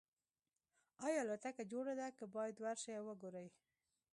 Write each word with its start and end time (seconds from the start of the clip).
ایا 1.05 1.19
الوتکه 1.23 1.63
جوړه 1.71 1.93
ده 1.99 2.07
که 2.17 2.25
باید 2.35 2.55
ورشئ 2.63 2.93
او 2.97 3.03
وګورئ 3.07 3.47